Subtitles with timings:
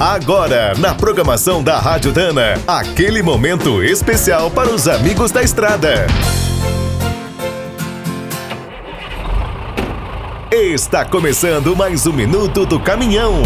[0.00, 6.06] Agora, na programação da Rádio Dana, aquele momento especial para os amigos da estrada.
[10.52, 13.42] Está começando mais um minuto do caminhão.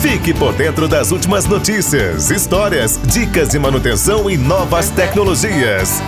[0.00, 6.00] Fique por dentro das últimas notícias, histórias, dicas de manutenção e novas tecnologias.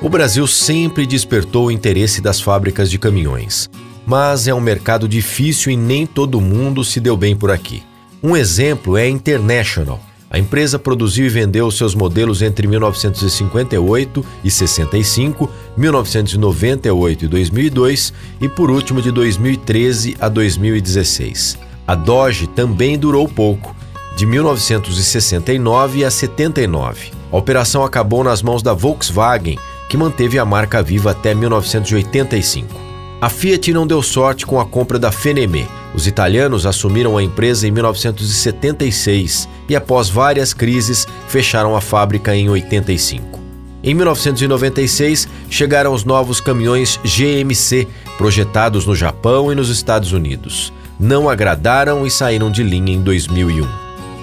[0.00, 3.68] O Brasil sempre despertou o interesse das fábricas de caminhões
[4.12, 7.82] mas é um mercado difícil e nem todo mundo se deu bem por aqui.
[8.22, 9.98] Um exemplo é a International.
[10.30, 18.50] A empresa produziu e vendeu seus modelos entre 1958 e 65, 1998 e 2002 e
[18.50, 21.56] por último de 2013 a 2016.
[21.86, 23.74] A Dodge também durou pouco,
[24.14, 27.12] de 1969 a 79.
[27.32, 29.58] A operação acabou nas mãos da Volkswagen,
[29.88, 32.81] que manteve a marca viva até 1985.
[33.22, 35.68] A Fiat não deu sorte com a compra da Fenemé.
[35.94, 42.50] Os italianos assumiram a empresa em 1976 e, após várias crises, fecharam a fábrica em
[42.50, 43.38] 85.
[43.80, 47.86] Em 1996, chegaram os novos caminhões GMC,
[48.18, 50.72] projetados no Japão e nos Estados Unidos.
[50.98, 53.68] Não agradaram e saíram de linha em 2001.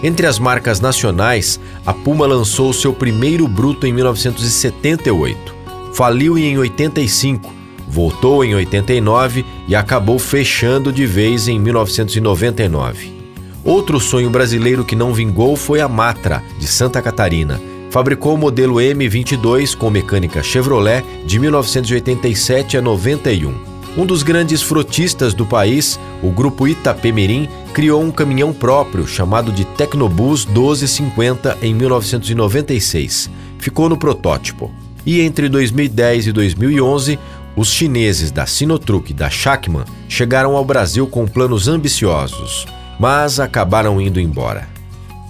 [0.04, 5.56] Entre as marcas nacionais, a Puma lançou seu primeiro bruto em 1978.
[5.94, 7.59] Faliu em 85
[7.90, 13.20] voltou em 89 e acabou fechando de vez em 1999.
[13.64, 17.60] Outro sonho brasileiro que não vingou foi a Matra, de Santa Catarina.
[17.90, 23.54] Fabricou o modelo M22 com mecânica Chevrolet de 1987 a 91.
[23.98, 29.66] Um dos grandes frotistas do país, o grupo Itapemirim, criou um caminhão próprio chamado de
[29.66, 33.30] Tecnobus 1250 em 1996.
[33.58, 34.72] Ficou no protótipo.
[35.06, 37.18] E entre 2010 e 2011,
[37.60, 42.66] os chineses da Sinotruc e da Shakman chegaram ao Brasil com planos ambiciosos,
[42.98, 44.70] mas acabaram indo embora.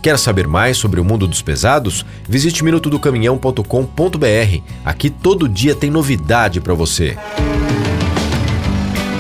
[0.04, 2.06] Quer saber mais sobre o mundo dos pesados?
[2.28, 4.62] Visite minutodocaminhão.com.br.
[4.86, 7.18] Aqui todo dia tem novidade para você.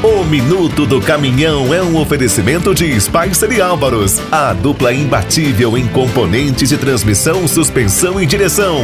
[0.03, 5.87] O Minuto do Caminhão é um oferecimento de Spicer e Álvaros, a dupla imbatível em
[5.87, 8.83] componentes de transmissão, suspensão e direção.